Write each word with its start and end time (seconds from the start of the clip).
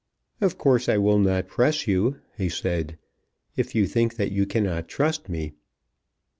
"Of 0.41 0.57
course, 0.57 0.89
I 0.89 0.97
will 0.97 1.19
not 1.19 1.47
press 1.47 1.87
you," 1.87 2.17
he 2.35 2.49
said, 2.49 2.97
"if 3.55 3.75
you 3.75 3.85
think 3.85 4.15
that 4.15 4.31
you 4.31 4.47
cannot 4.47 4.87
trust 4.87 5.29
me." 5.29 5.53